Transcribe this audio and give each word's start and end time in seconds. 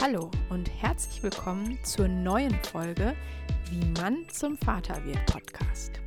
Hallo 0.00 0.30
und 0.48 0.70
herzlich 0.80 1.24
willkommen 1.24 1.76
zur 1.82 2.06
neuen 2.06 2.54
Folge 2.62 3.16
Wie 3.68 3.84
Mann 4.00 4.28
zum 4.28 4.56
Vater 4.56 5.04
wird 5.04 5.26
Podcast. 5.26 6.00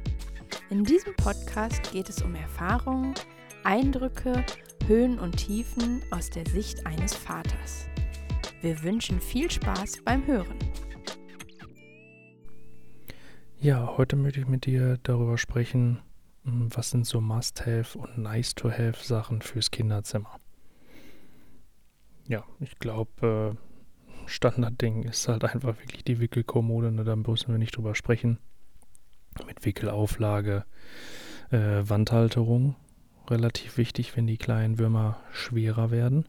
In 0.69 0.85
diesem 0.85 1.13
Podcast 1.17 1.91
geht 1.91 2.07
es 2.07 2.21
um 2.21 2.33
Erfahrungen, 2.33 3.13
Eindrücke, 3.65 4.45
Höhen 4.87 5.19
und 5.19 5.35
Tiefen 5.35 6.01
aus 6.09 6.29
der 6.29 6.47
Sicht 6.47 6.87
eines 6.87 7.13
Vaters. 7.13 7.87
Wir 8.61 8.81
wünschen 8.81 9.19
viel 9.19 9.51
Spaß 9.51 10.03
beim 10.05 10.25
Hören. 10.25 10.57
Ja, 13.59 13.97
heute 13.97 14.15
möchte 14.15 14.39
ich 14.39 14.47
mit 14.47 14.65
dir 14.65 14.99
darüber 15.03 15.37
sprechen, 15.37 15.99
hm, 16.45 16.69
was 16.73 16.91
sind 16.91 17.05
so 17.05 17.19
Must-Have 17.19 17.99
und 17.99 18.17
Nice-to-Have 18.17 19.03
Sachen 19.03 19.41
fürs 19.41 19.69
Kinderzimmer. 19.69 20.39
Ja, 22.29 22.45
ich 22.61 22.79
glaube, 22.79 23.57
äh, 23.57 23.70
Standardding 24.31 25.03
ist 25.03 25.27
halt 25.27 25.43
einfach 25.43 25.77
wirklich 25.79 26.03
die 26.03 26.19
Wickelkommode. 26.19 26.91
Ne? 26.91 27.03
Da 27.03 27.15
müssen 27.15 27.51
wir 27.51 27.57
nicht 27.57 27.75
drüber 27.75 27.95
sprechen. 27.95 28.39
Mit 29.45 29.65
Wickelauflage, 29.65 30.65
äh, 31.51 31.57
Wandhalterung. 31.83 32.75
Relativ 33.29 33.77
wichtig, 33.77 34.15
wenn 34.15 34.27
die 34.27 34.37
kleinen 34.37 34.79
Würmer 34.79 35.19
schwerer 35.31 35.91
werden. 35.91 36.27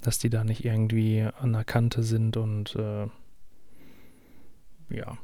Dass 0.00 0.18
die 0.18 0.30
da 0.30 0.44
nicht 0.44 0.64
irgendwie 0.64 1.28
an 1.38 1.52
der 1.52 1.64
Kante 1.64 2.02
sind 2.02 2.36
und 2.36 2.74
äh, 2.76 3.06
ja, 4.90 5.18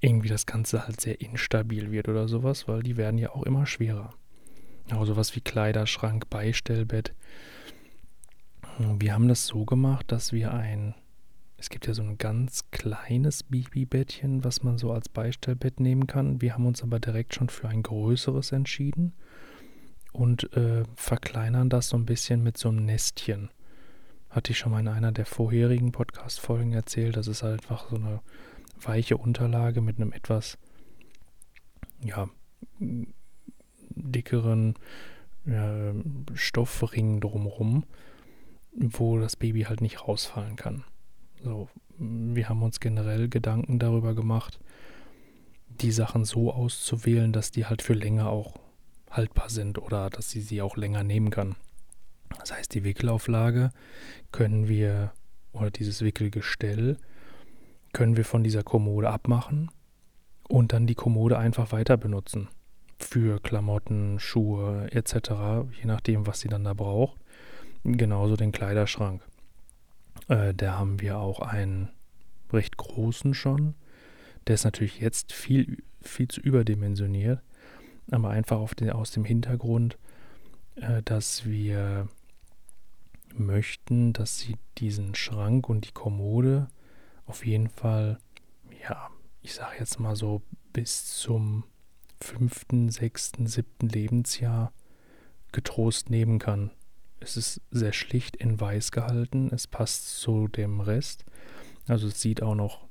irgendwie 0.00 0.28
das 0.28 0.46
Ganze 0.46 0.86
halt 0.86 1.00
sehr 1.00 1.20
instabil 1.20 1.92
wird 1.92 2.08
oder 2.08 2.26
sowas, 2.26 2.66
weil 2.66 2.82
die 2.82 2.96
werden 2.96 3.18
ja 3.18 3.30
auch 3.30 3.44
immer 3.44 3.66
schwerer. 3.66 4.14
Auch 4.92 5.04
sowas 5.04 5.36
wie 5.36 5.40
Kleiderschrank, 5.40 6.28
Beistellbett. 6.28 7.14
Wir 8.78 9.14
haben 9.14 9.28
das 9.28 9.46
so 9.46 9.64
gemacht, 9.64 10.10
dass 10.10 10.32
wir 10.32 10.52
ein 10.52 10.94
es 11.62 11.70
gibt 11.70 11.86
ja 11.86 11.94
so 11.94 12.02
ein 12.02 12.18
ganz 12.18 12.64
kleines 12.72 13.44
Babybettchen, 13.44 14.42
was 14.42 14.64
man 14.64 14.78
so 14.78 14.92
als 14.92 15.08
Beistellbett 15.08 15.78
nehmen 15.78 16.08
kann. 16.08 16.40
Wir 16.40 16.54
haben 16.54 16.66
uns 16.66 16.82
aber 16.82 16.98
direkt 16.98 17.36
schon 17.36 17.48
für 17.50 17.68
ein 17.68 17.84
größeres 17.84 18.50
entschieden 18.50 19.12
und 20.12 20.52
äh, 20.56 20.82
verkleinern 20.96 21.68
das 21.68 21.88
so 21.88 21.96
ein 21.96 22.04
bisschen 22.04 22.42
mit 22.42 22.58
so 22.58 22.68
einem 22.68 22.84
Nestchen. 22.84 23.48
Hatte 24.28 24.50
ich 24.50 24.58
schon 24.58 24.72
mal 24.72 24.80
in 24.80 24.88
einer 24.88 25.12
der 25.12 25.24
vorherigen 25.24 25.92
Podcast-Folgen 25.92 26.72
erzählt. 26.72 27.16
Das 27.16 27.28
ist 27.28 27.44
halt 27.44 27.62
einfach 27.62 27.90
so 27.90 27.94
eine 27.94 28.22
weiche 28.80 29.16
Unterlage 29.16 29.82
mit 29.82 29.98
einem 29.98 30.12
etwas, 30.12 30.58
ja, 32.02 32.28
dickeren 32.80 34.74
äh, 35.46 35.92
Stoffring 36.34 37.20
drumrum, 37.20 37.84
wo 38.72 39.20
das 39.20 39.36
Baby 39.36 39.62
halt 39.62 39.80
nicht 39.80 40.08
rausfallen 40.08 40.56
kann. 40.56 40.82
So, 41.44 41.68
wir 41.98 42.48
haben 42.48 42.62
uns 42.62 42.78
generell 42.78 43.28
Gedanken 43.28 43.80
darüber 43.80 44.14
gemacht, 44.14 44.60
die 45.68 45.90
Sachen 45.90 46.24
so 46.24 46.52
auszuwählen, 46.52 47.32
dass 47.32 47.50
die 47.50 47.66
halt 47.66 47.82
für 47.82 47.94
länger 47.94 48.28
auch 48.28 48.60
haltbar 49.10 49.50
sind 49.50 49.78
oder 49.78 50.08
dass 50.08 50.30
sie 50.30 50.40
sie 50.40 50.62
auch 50.62 50.76
länger 50.76 51.02
nehmen 51.02 51.30
kann. 51.30 51.56
Das 52.38 52.52
heißt, 52.52 52.72
die 52.74 52.84
Wickelauflage 52.84 53.70
können 54.30 54.68
wir 54.68 55.12
oder 55.52 55.70
dieses 55.70 56.02
Wickelgestell 56.02 56.96
können 57.92 58.16
wir 58.16 58.24
von 58.24 58.44
dieser 58.44 58.62
Kommode 58.62 59.10
abmachen 59.10 59.70
und 60.48 60.72
dann 60.72 60.86
die 60.86 60.94
Kommode 60.94 61.38
einfach 61.38 61.72
weiter 61.72 61.96
benutzen 61.96 62.48
für 62.98 63.40
Klamotten, 63.40 64.20
Schuhe 64.20 64.88
etc., 64.92 65.30
je 65.76 65.86
nachdem, 65.86 66.26
was 66.26 66.40
sie 66.40 66.48
dann 66.48 66.64
da 66.64 66.72
braucht. 66.72 67.18
Genauso 67.84 68.36
den 68.36 68.52
Kleiderschrank. 68.52 69.22
Äh, 70.32 70.54
da 70.54 70.78
haben 70.78 71.00
wir 71.00 71.18
auch 71.18 71.40
einen 71.40 71.90
recht 72.52 72.78
großen 72.78 73.34
schon. 73.34 73.74
Der 74.46 74.54
ist 74.54 74.64
natürlich 74.64 74.98
jetzt 74.98 75.32
viel, 75.32 75.82
viel 76.00 76.28
zu 76.28 76.40
überdimensioniert, 76.40 77.40
aber 78.10 78.30
einfach 78.30 78.72
den, 78.72 78.90
aus 78.90 79.10
dem 79.10 79.26
Hintergrund, 79.26 79.98
äh, 80.76 81.02
dass 81.02 81.44
wir 81.44 82.08
möchten, 83.34 84.14
dass 84.14 84.38
sie 84.38 84.56
diesen 84.78 85.14
Schrank 85.14 85.68
und 85.68 85.86
die 85.86 85.92
Kommode 85.92 86.68
auf 87.26 87.44
jeden 87.44 87.68
Fall, 87.68 88.18
ja, 88.82 89.10
ich 89.42 89.52
sage 89.54 89.76
jetzt 89.78 90.00
mal 90.00 90.16
so 90.16 90.40
bis 90.72 91.06
zum 91.18 91.64
fünften, 92.22 92.88
sechsten, 92.88 93.46
siebten 93.46 93.88
Lebensjahr 93.88 94.72
getrost 95.52 96.08
nehmen 96.08 96.38
kann. 96.38 96.70
Es 97.22 97.36
ist 97.36 97.60
sehr 97.70 97.92
schlicht 97.92 98.36
in 98.36 98.60
weiß 98.60 98.90
gehalten. 98.90 99.50
Es 99.52 99.66
passt 99.66 100.18
zu 100.18 100.48
dem 100.48 100.80
Rest. 100.80 101.24
Also 101.86 102.08
es 102.08 102.20
sieht 102.20 102.42
auch 102.42 102.54
noch 102.54 102.86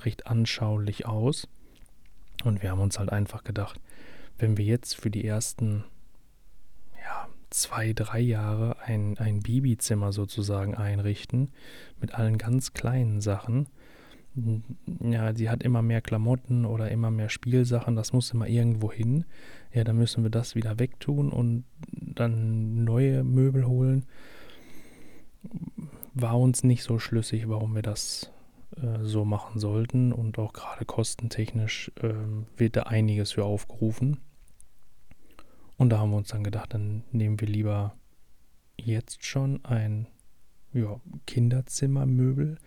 recht 0.00 0.26
anschaulich 0.26 1.06
aus. 1.06 1.48
Und 2.44 2.62
wir 2.62 2.70
haben 2.70 2.80
uns 2.80 2.98
halt 2.98 3.10
einfach 3.10 3.44
gedacht, 3.44 3.80
wenn 4.38 4.56
wir 4.56 4.64
jetzt 4.64 4.94
für 4.94 5.10
die 5.10 5.24
ersten 5.24 5.84
ja, 7.02 7.28
zwei, 7.50 7.92
drei 7.92 8.20
Jahre 8.20 8.78
ein, 8.80 9.18
ein 9.18 9.40
Babyzimmer 9.40 10.12
sozusagen 10.12 10.74
einrichten, 10.74 11.52
mit 12.00 12.14
allen 12.14 12.38
ganz 12.38 12.72
kleinen 12.72 13.20
Sachen, 13.20 13.68
ja, 15.00 15.34
sie 15.34 15.48
hat 15.48 15.62
immer 15.62 15.82
mehr 15.82 16.00
Klamotten 16.00 16.64
oder 16.64 16.90
immer 16.90 17.10
mehr 17.10 17.28
Spielsachen, 17.28 17.94
das 17.94 18.12
muss 18.12 18.32
immer 18.32 18.48
irgendwo 18.48 18.90
hin. 18.90 19.24
Ja, 19.72 19.84
dann 19.84 19.96
müssen 19.96 20.24
wir 20.24 20.30
das 20.30 20.54
wieder 20.54 20.78
wegtun 20.78 21.30
und 21.30 21.64
dann 21.90 22.84
neue 22.84 23.22
Möbel 23.22 23.66
holen. 23.66 24.06
War 26.14 26.38
uns 26.38 26.64
nicht 26.64 26.82
so 26.82 26.98
schlüssig, 26.98 27.48
warum 27.48 27.74
wir 27.74 27.82
das 27.82 28.32
äh, 28.76 29.04
so 29.04 29.24
machen 29.24 29.60
sollten 29.60 30.12
und 30.12 30.38
auch 30.38 30.52
gerade 30.52 30.84
kostentechnisch 30.84 31.92
äh, 32.02 32.14
wird 32.56 32.76
da 32.76 32.84
einiges 32.84 33.32
für 33.32 33.44
aufgerufen. 33.44 34.18
Und 35.76 35.90
da 35.90 35.98
haben 35.98 36.10
wir 36.10 36.16
uns 36.16 36.28
dann 36.28 36.44
gedacht, 36.44 36.74
dann 36.74 37.04
nehmen 37.12 37.40
wir 37.40 37.48
lieber 37.48 37.94
jetzt 38.76 39.24
schon 39.24 39.64
ein 39.64 40.06
ja, 40.72 41.00
Kinderzimmermöbel 41.26 42.58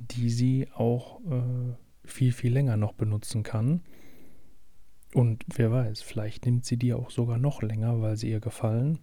die 0.00 0.30
sie 0.30 0.68
auch 0.74 1.20
äh, 1.30 1.74
viel, 2.04 2.32
viel 2.32 2.52
länger 2.52 2.76
noch 2.76 2.92
benutzen 2.92 3.42
kann. 3.42 3.82
Und 5.14 5.44
wer 5.54 5.72
weiß, 5.72 6.02
vielleicht 6.02 6.44
nimmt 6.46 6.64
sie 6.64 6.76
die 6.76 6.92
auch 6.92 7.10
sogar 7.10 7.38
noch 7.38 7.62
länger, 7.62 8.00
weil 8.00 8.16
sie 8.16 8.30
ihr 8.30 8.40
gefallen. 8.40 8.98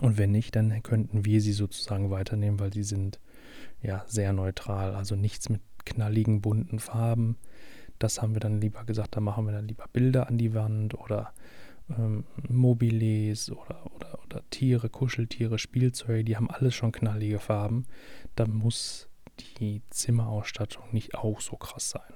Und 0.00 0.16
wenn 0.16 0.30
nicht, 0.30 0.56
dann 0.56 0.82
könnten 0.82 1.24
wir 1.24 1.40
sie 1.40 1.52
sozusagen 1.52 2.10
weiternehmen, 2.10 2.60
weil 2.60 2.72
sie 2.72 2.84
sind 2.84 3.20
ja 3.82 4.04
sehr 4.06 4.32
neutral. 4.32 4.94
Also 4.94 5.16
nichts 5.16 5.48
mit 5.48 5.60
knalligen, 5.84 6.40
bunten 6.40 6.78
Farben. 6.78 7.36
Das 7.98 8.22
haben 8.22 8.34
wir 8.34 8.40
dann 8.40 8.60
lieber 8.60 8.84
gesagt, 8.84 9.16
da 9.16 9.20
machen 9.20 9.46
wir 9.46 9.52
dann 9.52 9.66
lieber 9.66 9.86
Bilder 9.92 10.28
an 10.28 10.38
die 10.38 10.54
Wand 10.54 10.94
oder 10.94 11.32
ähm, 11.90 12.24
Mobiles 12.48 13.50
oder, 13.50 13.90
oder, 13.94 14.18
oder 14.24 14.42
Tiere, 14.50 14.88
Kuscheltiere, 14.88 15.58
Spielzeuge, 15.58 16.24
die 16.24 16.36
haben 16.36 16.50
alles 16.50 16.74
schon 16.74 16.92
knallige 16.92 17.38
Farben. 17.38 17.86
Da 18.36 18.46
muss 18.46 19.08
die 19.58 19.82
Zimmerausstattung 19.90 20.84
nicht 20.92 21.14
auch 21.14 21.40
so 21.40 21.56
krass 21.56 21.90
sein. 21.90 22.14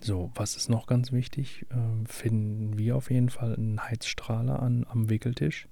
So, 0.00 0.30
was 0.34 0.56
ist 0.56 0.68
noch 0.70 0.86
ganz 0.86 1.12
wichtig? 1.12 1.66
Ähm, 1.70 2.06
finden 2.06 2.78
wir 2.78 2.96
auf 2.96 3.10
jeden 3.10 3.28
Fall 3.28 3.54
einen 3.54 3.82
Heizstrahler 3.82 4.60
an, 4.60 4.86
am 4.88 5.10
Wickeltisch. 5.10 5.68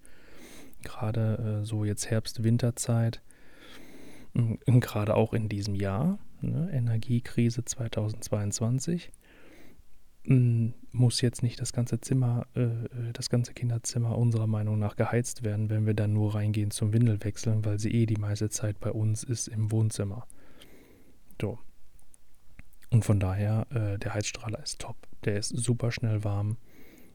Gerade 0.82 1.60
äh, 1.60 1.64
so 1.64 1.84
jetzt 1.84 2.10
Herbst-Winterzeit. 2.10 3.22
Gerade 4.66 5.14
auch 5.14 5.32
in 5.32 5.48
diesem 5.48 5.74
Jahr. 5.74 6.18
Ne? 6.40 6.70
Energiekrise 6.72 7.64
2022 7.64 9.10
muss 10.28 11.20
jetzt 11.20 11.42
nicht 11.42 11.60
das 11.60 11.72
ganze 11.72 12.00
Zimmer, 12.00 12.46
äh, 12.54 12.62
äh, 12.62 13.12
das 13.14 13.30
ganze 13.30 13.54
Kinderzimmer 13.54 14.16
unserer 14.16 14.46
Meinung 14.46 14.78
nach 14.78 14.96
geheizt 14.96 15.42
werden, 15.42 15.70
wenn 15.70 15.86
wir 15.86 15.94
dann 15.94 16.12
nur 16.12 16.34
reingehen 16.34 16.70
zum 16.70 16.92
Windelwechseln, 16.92 17.64
weil 17.64 17.78
sie 17.78 17.90
eh 17.90 18.06
die 18.06 18.16
meiste 18.16 18.50
Zeit 18.50 18.78
bei 18.80 18.90
uns 18.90 19.24
ist 19.24 19.48
im 19.48 19.70
Wohnzimmer. 19.70 20.26
So. 21.40 21.58
Und 22.90 23.04
von 23.04 23.20
daher, 23.20 23.66
äh, 23.70 23.98
der 23.98 24.14
Heizstrahler 24.14 24.62
ist 24.62 24.80
top. 24.80 24.96
Der 25.24 25.36
ist 25.36 25.48
super 25.48 25.92
schnell 25.92 26.24
warm. 26.24 26.58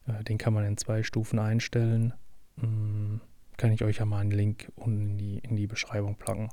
Äh, 0.08 0.24
den 0.24 0.38
kann 0.38 0.54
man 0.54 0.66
in 0.66 0.78
zwei 0.78 1.04
Stufen 1.04 1.40
einstellen. 1.40 2.14
Hm, 2.60 3.22
kann 3.58 3.72
ich 3.72 3.84
euch 3.84 3.98
ja 3.98 4.06
mal 4.06 4.20
einen 4.20 4.32
Link 4.32 4.72
unten 4.76 5.02
in 5.12 5.18
die, 5.18 5.38
in 5.40 5.56
die 5.56 5.68
Beschreibung 5.68 6.16
packen. 6.16 6.50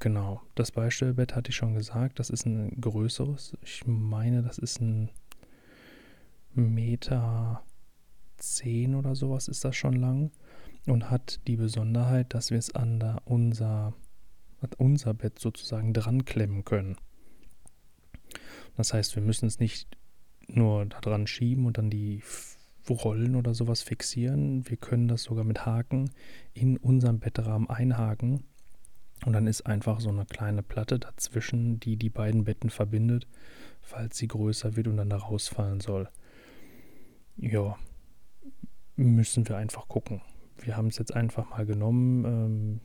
Genau, 0.00 0.42
das 0.54 0.72
Beistellbett 0.72 1.34
hatte 1.34 1.50
ich 1.50 1.56
schon 1.56 1.74
gesagt. 1.74 2.18
Das 2.18 2.28
ist 2.28 2.44
ein 2.44 2.78
größeres. 2.78 3.56
Ich 3.62 3.86
meine, 3.86 4.42
das 4.42 4.58
ist 4.58 4.80
ein 4.80 5.10
Meter 6.56 7.62
10 8.38 8.94
oder 8.94 9.14
sowas 9.14 9.48
ist 9.48 9.64
das 9.64 9.76
schon 9.76 9.94
lang 9.94 10.30
und 10.86 11.10
hat 11.10 11.40
die 11.46 11.56
Besonderheit, 11.56 12.34
dass 12.34 12.50
wir 12.50 12.58
es 12.58 12.74
an 12.74 13.00
der, 13.00 13.22
unser, 13.24 13.94
unser 14.78 15.14
Bett 15.14 15.38
sozusagen 15.38 15.92
dran 15.92 16.24
klemmen 16.24 16.64
können. 16.64 16.96
Das 18.76 18.92
heißt, 18.92 19.16
wir 19.16 19.22
müssen 19.22 19.46
es 19.46 19.58
nicht 19.58 19.96
nur 20.48 20.86
da 20.86 21.00
dran 21.00 21.26
schieben 21.26 21.66
und 21.66 21.78
dann 21.78 21.90
die 21.90 22.22
Rollen 22.88 23.34
oder 23.34 23.54
sowas 23.54 23.82
fixieren. 23.82 24.68
Wir 24.68 24.76
können 24.76 25.08
das 25.08 25.24
sogar 25.24 25.44
mit 25.44 25.66
Haken 25.66 26.10
in 26.54 26.76
unserem 26.76 27.18
Bettrahmen 27.18 27.68
einhaken 27.68 28.44
Und 29.24 29.32
dann 29.32 29.46
ist 29.46 29.62
einfach 29.62 30.00
so 30.00 30.10
eine 30.10 30.26
kleine 30.26 30.62
Platte 30.62 30.98
dazwischen, 30.98 31.80
die 31.80 31.96
die 31.96 32.10
beiden 32.10 32.44
Betten 32.44 32.70
verbindet, 32.70 33.26
falls 33.80 34.18
sie 34.18 34.28
größer 34.28 34.76
wird 34.76 34.88
und 34.88 34.98
dann 34.98 35.10
da 35.10 35.16
rausfallen 35.16 35.80
soll. 35.80 36.08
Ja, 37.38 37.76
müssen 38.96 39.48
wir 39.48 39.56
einfach 39.56 39.88
gucken. 39.88 40.22
Wir 40.58 40.76
haben 40.76 40.88
es 40.88 40.98
jetzt 40.98 41.14
einfach 41.14 41.50
mal 41.50 41.66
genommen, 41.66 42.24
ähm, 42.24 42.80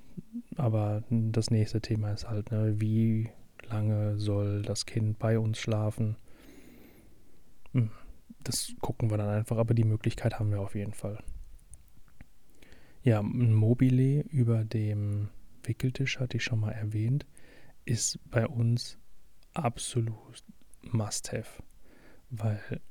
aber 0.58 1.04
das 1.10 1.52
nächste 1.52 1.82
Thema 1.82 2.12
ist 2.12 2.30
halt, 2.30 2.52
ne, 2.52 2.80
wie 2.80 3.30
lange 3.70 4.20
soll 4.20 4.62
das 4.62 4.86
Kind 4.86 5.20
bei 5.20 5.40
uns 5.40 5.58
schlafen? 5.58 6.18
Hm, 7.72 7.92
das 8.44 8.74
gucken 8.82 9.10
wir 9.10 9.18
dann 9.18 9.30
einfach, 9.30 9.58
aber 9.58 9.74
die 9.74 9.86
Möglichkeit 9.86 10.38
haben 10.38 10.52
wir 10.52 10.60
auf 10.60 10.76
jeden 10.76 10.94
Fall. 10.94 11.24
Ja, 13.04 13.20
ein 13.22 13.54
Mobile 13.54 14.22
über 14.22 14.64
dem 14.64 15.30
Wickeltisch, 15.64 16.20
hatte 16.20 16.38
ich 16.38 16.44
schon 16.44 16.60
mal 16.60 16.72
erwähnt, 16.72 17.26
ist 17.86 18.20
bei 18.30 18.46
uns 18.46 18.98
absolut 19.54 20.44
Must-Have, 20.84 21.64
weil 22.30 22.82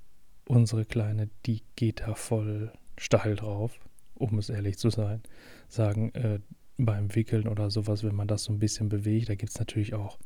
unsere 0.51 0.85
Kleine, 0.85 1.31
die 1.47 1.63
geht 1.77 2.01
da 2.01 2.15
voll 2.15 2.73
steil 2.99 3.37
drauf, 3.37 3.79
um 4.15 4.37
es 4.39 4.51
ehrlich 4.51 4.79
zu 4.79 4.91
sein. 4.91 5.23
Sagen, 5.69 6.13
äh, 6.15 6.41
beim 6.77 7.15
Wickeln 7.15 7.47
oder 7.47 7.71
sowas, 7.71 8.03
wenn 8.03 8.17
man 8.17 8.27
das 8.27 8.45
so 8.45 8.53
ein 8.53 8.59
bisschen 8.59 8.89
bewegt, 8.89 9.29
da 9.29 9.37
gibt 9.37 9.53
es 9.53 9.59
natürlich 9.59 9.95
auch 9.95 10.19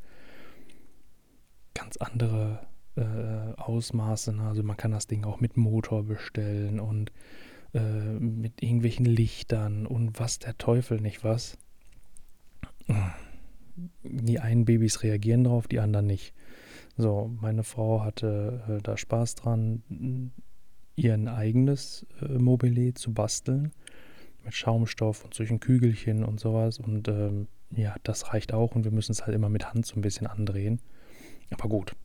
ganz 1.75 1.97
andere 1.97 2.65
äh, 2.95 3.61
Ausmaße. 3.61 4.33
Ne? 4.33 4.43
Also 4.43 4.63
man 4.63 4.77
kann 4.77 4.91
das 4.91 5.07
Ding 5.07 5.25
auch 5.25 5.41
mit 5.41 5.57
Motor 5.57 6.03
bestellen 6.03 6.79
und 6.79 7.11
äh, 7.73 7.79
mit 7.79 8.63
irgendwelchen 8.63 9.05
Lichtern 9.05 9.85
und 9.85 10.19
was 10.19 10.39
der 10.39 10.57
Teufel 10.57 11.01
nicht 11.01 11.23
was. 11.23 11.57
Die 14.03 14.39
einen 14.39 14.65
Babys 14.65 15.03
reagieren 15.03 15.43
drauf, 15.43 15.67
die 15.67 15.79
anderen 15.79 16.07
nicht. 16.07 16.33
So, 16.97 17.29
meine 17.41 17.63
Frau 17.63 18.03
hatte 18.03 18.63
äh, 18.69 18.81
da 18.81 18.95
Spaß 18.95 19.35
dran, 19.35 20.31
ihr 20.95 21.13
eigenes 21.33 22.05
äh, 22.21 22.37
Mobile 22.37 22.93
zu 22.93 23.13
basteln. 23.13 23.73
Mit 24.43 24.53
Schaumstoff 24.53 25.25
und 25.25 25.33
solchen 25.33 25.59
Kügelchen 25.59 26.23
und 26.23 26.39
sowas. 26.39 26.79
Und 26.79 27.07
ähm, 27.07 27.47
ja, 27.71 27.95
das 28.03 28.31
reicht 28.31 28.53
auch. 28.53 28.75
Und 28.75 28.85
wir 28.85 28.91
müssen 28.91 29.11
es 29.11 29.25
halt 29.25 29.35
immer 29.35 29.49
mit 29.49 29.73
Hand 29.73 29.85
so 29.85 29.95
ein 29.95 30.01
bisschen 30.01 30.27
andrehen. 30.27 30.79
Aber 31.49 31.67
gut, 31.67 31.95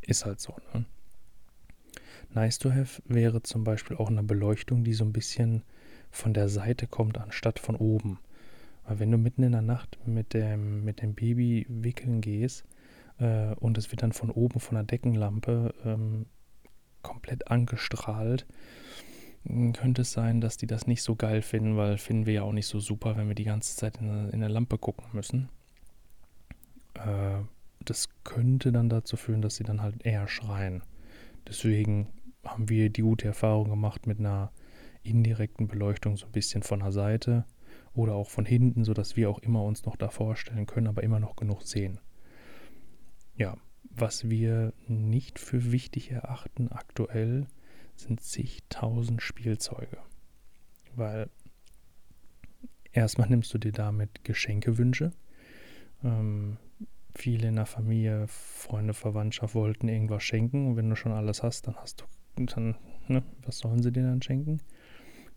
ist 0.00 0.24
halt 0.24 0.40
so. 0.40 0.54
Ne? 0.72 0.86
Nice 2.32 2.58
to 2.58 2.70
have 2.70 3.02
wäre 3.06 3.42
zum 3.42 3.64
Beispiel 3.64 3.96
auch 3.96 4.08
eine 4.08 4.22
Beleuchtung, 4.22 4.84
die 4.84 4.94
so 4.94 5.04
ein 5.04 5.12
bisschen 5.12 5.64
von 6.10 6.32
der 6.32 6.48
Seite 6.48 6.86
kommt, 6.86 7.18
anstatt 7.18 7.58
von 7.58 7.76
oben. 7.76 8.18
Weil 8.86 9.00
wenn 9.00 9.10
du 9.10 9.18
mitten 9.18 9.42
in 9.42 9.52
der 9.52 9.62
Nacht 9.62 9.98
mit 10.06 10.32
dem, 10.32 10.84
mit 10.84 11.02
dem 11.02 11.14
Baby 11.14 11.66
wickeln 11.68 12.20
gehst 12.20 12.64
äh, 13.20 13.54
und 13.56 13.78
es 13.78 13.90
wird 13.92 14.02
dann 14.02 14.12
von 14.12 14.30
oben 14.30 14.60
von 14.60 14.74
der 14.74 14.84
Deckenlampe 14.84 15.74
ähm, 15.84 16.26
komplett 17.02 17.48
angestrahlt, 17.48 18.46
hm, 19.44 19.72
könnte 19.72 20.02
es 20.02 20.12
sein, 20.12 20.40
dass 20.40 20.56
die 20.56 20.66
das 20.66 20.86
nicht 20.86 21.02
so 21.02 21.16
geil 21.16 21.42
finden, 21.42 21.76
weil 21.76 21.98
finden 21.98 22.26
wir 22.26 22.34
ja 22.34 22.42
auch 22.42 22.52
nicht 22.52 22.66
so 22.66 22.80
super, 22.80 23.16
wenn 23.16 23.28
wir 23.28 23.34
die 23.34 23.44
ganze 23.44 23.76
Zeit 23.76 23.98
in, 23.98 24.30
in 24.30 24.40
der 24.40 24.48
Lampe 24.48 24.78
gucken 24.78 25.06
müssen. 25.12 25.48
Äh, 26.94 27.42
das 27.84 28.08
könnte 28.24 28.72
dann 28.72 28.88
dazu 28.88 29.16
führen, 29.16 29.42
dass 29.42 29.56
sie 29.56 29.64
dann 29.64 29.82
halt 29.82 30.04
eher 30.04 30.28
schreien. 30.28 30.82
Deswegen 31.48 32.08
haben 32.44 32.68
wir 32.68 32.90
die 32.90 33.02
gute 33.02 33.28
Erfahrung 33.28 33.70
gemacht 33.70 34.06
mit 34.06 34.18
einer 34.18 34.50
indirekten 35.02 35.66
Beleuchtung 35.68 36.16
so 36.16 36.26
ein 36.26 36.32
bisschen 36.32 36.62
von 36.62 36.80
der 36.80 36.92
Seite 36.92 37.46
oder 37.94 38.14
auch 38.14 38.28
von 38.28 38.44
hinten, 38.44 38.84
sodass 38.84 39.16
wir 39.16 39.30
auch 39.30 39.38
immer 39.38 39.64
uns 39.64 39.84
noch 39.84 39.96
da 39.96 40.10
vorstellen 40.10 40.66
können, 40.66 40.86
aber 40.86 41.02
immer 41.02 41.20
noch 41.20 41.36
genug 41.36 41.62
sehen. 41.62 41.98
Ja, 43.40 43.56
was 43.88 44.28
wir 44.28 44.74
nicht 44.86 45.38
für 45.38 45.72
wichtig 45.72 46.10
erachten 46.10 46.70
aktuell, 46.70 47.46
sind 47.96 48.20
zigtausend 48.20 49.22
Spielzeuge. 49.22 49.96
Weil 50.94 51.30
erstmal 52.92 53.30
nimmst 53.30 53.54
du 53.54 53.56
dir 53.56 53.72
damit 53.72 54.24
Geschenkewünsche. 54.24 55.12
Ähm, 56.04 56.58
viele 57.14 57.48
in 57.48 57.56
der 57.56 57.64
Familie, 57.64 58.26
Freunde, 58.28 58.92
Verwandtschaft 58.92 59.54
wollten 59.54 59.88
irgendwas 59.88 60.22
schenken 60.22 60.66
und 60.66 60.76
wenn 60.76 60.90
du 60.90 60.94
schon 60.96 61.12
alles 61.12 61.42
hast, 61.42 61.66
dann 61.66 61.76
hast 61.76 62.02
du, 62.02 62.44
dann, 62.44 62.76
ne, 63.08 63.22
was 63.46 63.60
sollen 63.60 63.82
sie 63.82 63.90
dir 63.90 64.02
dann 64.02 64.20
schenken? 64.20 64.60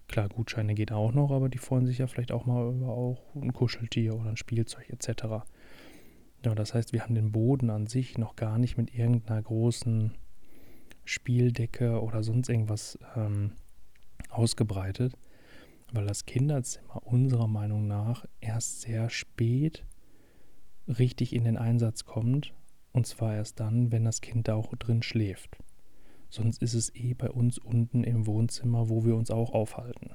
Klar, 0.09 0.27
Gutscheine 0.27 0.73
geht 0.73 0.91
auch 0.91 1.13
noch, 1.13 1.31
aber 1.31 1.47
die 1.47 1.57
freuen 1.57 1.85
sich 1.85 1.99
ja 1.99 2.07
vielleicht 2.07 2.33
auch 2.33 2.45
mal 2.45 2.69
über 2.69 2.89
auch 2.89 3.33
ein 3.35 3.53
Kuscheltier 3.53 4.13
oder 4.15 4.31
ein 4.31 4.37
Spielzeug 4.37 4.89
etc. 4.89 5.45
Ja, 6.43 6.55
das 6.55 6.73
heißt, 6.73 6.91
wir 6.91 7.03
haben 7.03 7.15
den 7.15 7.31
Boden 7.31 7.69
an 7.69 7.87
sich 7.87 8.17
noch 8.17 8.35
gar 8.35 8.57
nicht 8.57 8.77
mit 8.77 8.93
irgendeiner 8.93 9.41
großen 9.41 10.13
Spieldecke 11.05 12.01
oder 12.01 12.21
sonst 12.23 12.49
irgendwas 12.49 12.99
ähm, 13.15 13.53
ausgebreitet, 14.29 15.17
weil 15.93 16.05
das 16.05 16.25
Kinderzimmer 16.25 17.01
unserer 17.05 17.47
Meinung 17.47 17.87
nach 17.87 18.25
erst 18.41 18.81
sehr 18.81 19.09
spät 19.09 19.85
richtig 20.87 21.33
in 21.33 21.45
den 21.45 21.57
Einsatz 21.57 22.05
kommt. 22.05 22.53
Und 22.91 23.07
zwar 23.07 23.35
erst 23.35 23.59
dann, 23.59 23.91
wenn 23.91 24.03
das 24.03 24.21
Kind 24.21 24.47
da 24.47 24.55
auch 24.55 24.75
drin 24.75 25.01
schläft. 25.01 25.57
Sonst 26.29 26.61
ist 26.61 26.73
es 26.73 26.93
eh 26.95 27.13
bei 27.13 27.29
uns 27.29 27.57
unten 27.57 28.03
im 28.03 28.27
Wohnzimmer, 28.27 28.89
wo 28.89 29.05
wir 29.05 29.15
uns 29.15 29.31
auch 29.31 29.53
aufhalten. 29.53 30.11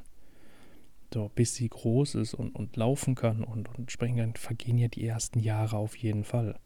So, 1.13 1.31
bis 1.35 1.55
sie 1.55 1.69
groß 1.69 2.17
ist 2.17 2.35
und, 2.35 2.55
und 2.55 2.77
laufen 2.77 3.15
kann 3.15 3.43
und, 3.43 3.69
und 3.77 3.91
springen 3.91 4.19
kann, 4.19 4.35
vergehen 4.35 4.79
ja 4.79 4.89
die 4.89 5.07
ersten 5.07 5.41
Jahre 5.41 5.77
auf 5.77 5.97
jeden 5.97 6.25
Fall. 6.25 6.59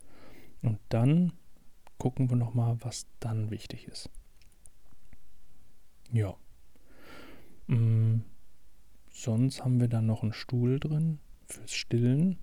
Und 0.62 0.78
dann 0.88 1.32
gucken 1.98 2.28
wir 2.28 2.36
nochmal, 2.36 2.76
was 2.80 3.06
dann 3.20 3.50
wichtig 3.50 3.86
ist. 3.86 4.10
Ja. 6.12 6.36
Mm, 7.68 8.22
sonst 9.10 9.64
haben 9.64 9.80
wir 9.80 9.88
dann 9.88 10.06
noch 10.06 10.22
einen 10.22 10.32
Stuhl 10.32 10.80
drin 10.80 11.20
fürs 11.46 11.72
Stillen 11.72 12.38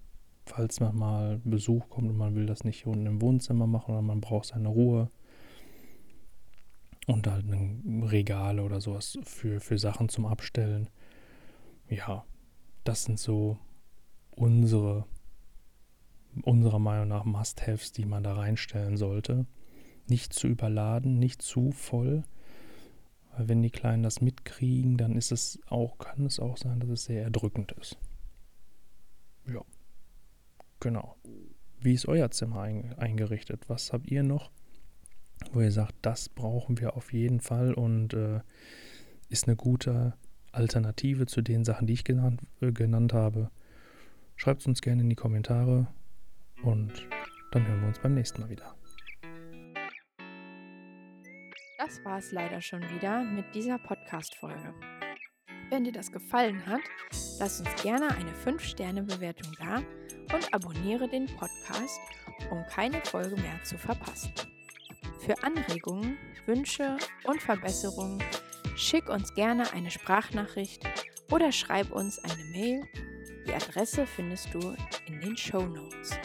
falls 0.49 0.79
man 0.79 0.95
mal 0.95 1.41
Besuch 1.43 1.89
kommt 1.89 2.09
und 2.09 2.17
man 2.17 2.35
will 2.35 2.45
das 2.45 2.63
nicht 2.63 2.85
unten 2.85 3.05
im 3.05 3.21
Wohnzimmer 3.21 3.67
machen 3.67 3.91
oder 3.91 4.01
man 4.01 4.19
braucht 4.19 4.47
seine 4.47 4.67
Ruhe. 4.67 5.09
Und 7.07 7.25
halt 7.27 7.45
ein 7.47 8.03
Regale 8.03 8.63
oder 8.63 8.81
sowas 8.81 9.17
für, 9.23 9.59
für 9.59 9.79
Sachen 9.79 10.09
zum 10.09 10.25
Abstellen. 10.25 10.89
Ja, 11.89 12.23
das 12.83 13.03
sind 13.03 13.19
so 13.19 13.57
unsere, 14.31 15.05
unserer 16.43 16.79
Meinung 16.79 17.07
nach 17.07 17.25
Must-Haves, 17.25 17.91
die 17.91 18.05
man 18.05 18.23
da 18.23 18.33
reinstellen 18.33 18.95
sollte. 18.95 19.45
Nicht 20.07 20.33
zu 20.33 20.47
überladen, 20.47 21.17
nicht 21.17 21.41
zu 21.41 21.71
voll. 21.71 22.23
Weil 23.31 23.49
wenn 23.49 23.61
die 23.61 23.71
Kleinen 23.71 24.03
das 24.03 24.21
mitkriegen, 24.21 24.97
dann 24.97 25.15
ist 25.15 25.31
es 25.31 25.59
auch, 25.67 25.97
kann 25.97 26.25
es 26.25 26.39
auch 26.39 26.57
sein, 26.57 26.79
dass 26.79 26.89
es 26.89 27.05
sehr 27.05 27.23
erdrückend 27.23 27.71
ist. 27.73 27.97
Ja. 29.47 29.63
Genau. 30.79 31.15
Wie 31.79 31.93
ist 31.93 32.07
euer 32.07 32.29
Zimmer 32.31 32.61
eingerichtet? 32.61 33.67
Was 33.67 33.93
habt 33.93 34.09
ihr 34.11 34.23
noch, 34.23 34.51
wo 35.51 35.61
ihr 35.61 35.71
sagt, 35.71 35.95
das 36.01 36.29
brauchen 36.29 36.79
wir 36.79 36.95
auf 36.95 37.13
jeden 37.13 37.39
Fall 37.39 37.73
und 37.73 38.13
äh, 38.13 38.41
ist 39.29 39.47
eine 39.47 39.55
gute 39.55 40.13
Alternative 40.51 41.25
zu 41.25 41.41
den 41.41 41.63
Sachen, 41.63 41.87
die 41.87 41.93
ich 41.93 42.03
genannt, 42.03 42.41
äh, 42.61 42.71
genannt 42.71 43.13
habe? 43.13 43.49
Schreibt 44.35 44.61
es 44.61 44.67
uns 44.67 44.81
gerne 44.81 45.01
in 45.01 45.09
die 45.09 45.15
Kommentare 45.15 45.87
und 46.63 46.91
dann 47.51 47.67
hören 47.67 47.81
wir 47.81 47.87
uns 47.87 47.99
beim 47.99 48.13
nächsten 48.13 48.41
Mal 48.41 48.49
wieder. 48.49 48.75
Das 51.77 52.03
war 52.03 52.19
es 52.19 52.31
leider 52.31 52.61
schon 52.61 52.81
wieder 52.89 53.23
mit 53.23 53.45
dieser 53.55 53.79
Podcast-Folge. 53.79 54.73
Wenn 55.69 55.83
dir 55.83 55.91
das 55.91 56.11
gefallen 56.11 56.65
hat, 56.65 56.81
lass 57.39 57.61
uns 57.61 57.69
gerne 57.81 58.09
eine 58.09 58.31
5-Sterne-Bewertung 58.31 59.53
da 59.59 59.77
und 60.33 60.53
abonniere 60.53 61.07
den 61.07 61.27
Podcast, 61.27 61.99
um 62.49 62.63
keine 62.69 62.99
Folge 63.05 63.35
mehr 63.35 63.63
zu 63.63 63.77
verpassen. 63.77 64.31
Für 65.19 65.41
Anregungen, 65.43 66.17
Wünsche 66.45 66.97
und 67.25 67.41
Verbesserungen 67.41 68.23
schick 68.79 69.09
uns 69.09 69.33
gerne 69.33 69.71
eine 69.73 69.91
Sprachnachricht 69.91 70.83
oder 71.31 71.51
schreib 71.51 71.91
uns 71.91 72.17
eine 72.19 72.43
Mail. 72.45 72.87
Die 73.45 73.53
Adresse 73.53 74.07
findest 74.07 74.53
du 74.53 74.75
in 75.07 75.19
den 75.19 75.35
Show 75.35 75.61
Notes. 75.61 76.17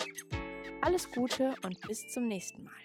Alles 0.80 1.10
Gute 1.10 1.54
und 1.64 1.80
bis 1.88 2.06
zum 2.08 2.28
nächsten 2.28 2.64
Mal. 2.64 2.83